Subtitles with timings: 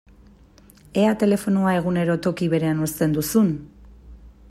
[1.01, 3.57] Ea telefonoa egunero toki berean uzten duzun!